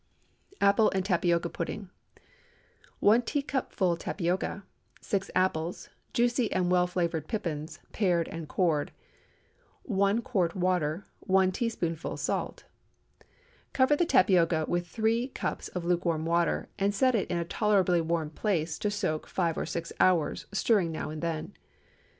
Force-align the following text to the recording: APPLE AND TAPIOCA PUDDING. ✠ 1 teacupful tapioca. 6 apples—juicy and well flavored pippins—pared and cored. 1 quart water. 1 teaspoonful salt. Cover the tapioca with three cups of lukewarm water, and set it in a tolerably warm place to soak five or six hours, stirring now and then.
APPLE 0.61 0.89
AND 0.95 1.05
TAPIOCA 1.05 1.47
PUDDING. 1.49 1.91
✠ 2.15 2.21
1 3.01 3.21
teacupful 3.21 3.95
tapioca. 3.99 4.63
6 4.99 5.29
apples—juicy 5.35 6.51
and 6.51 6.71
well 6.71 6.87
flavored 6.87 7.27
pippins—pared 7.27 8.27
and 8.29 8.47
cored. 8.49 8.91
1 9.83 10.23
quart 10.23 10.55
water. 10.55 11.05
1 11.19 11.51
teaspoonful 11.51 12.17
salt. 12.17 12.63
Cover 13.73 13.95
the 13.95 14.03
tapioca 14.07 14.65
with 14.67 14.87
three 14.87 15.27
cups 15.27 15.67
of 15.67 15.85
lukewarm 15.85 16.25
water, 16.25 16.67
and 16.79 16.95
set 16.95 17.13
it 17.13 17.29
in 17.29 17.37
a 17.37 17.45
tolerably 17.45 18.01
warm 18.01 18.31
place 18.31 18.79
to 18.79 18.89
soak 18.89 19.27
five 19.27 19.55
or 19.55 19.67
six 19.67 19.93
hours, 19.99 20.47
stirring 20.51 20.91
now 20.91 21.11
and 21.11 21.21
then. 21.21 21.53